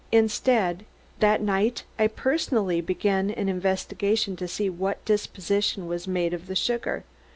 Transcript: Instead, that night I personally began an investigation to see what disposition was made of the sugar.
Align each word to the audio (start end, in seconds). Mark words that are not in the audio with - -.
Instead, 0.11 0.83
that 1.19 1.43
night 1.43 1.83
I 1.99 2.07
personally 2.07 2.81
began 2.81 3.29
an 3.29 3.47
investigation 3.47 4.35
to 4.37 4.47
see 4.47 4.67
what 4.67 5.05
disposition 5.05 5.85
was 5.85 6.07
made 6.07 6.33
of 6.33 6.47
the 6.47 6.55
sugar. 6.55 7.03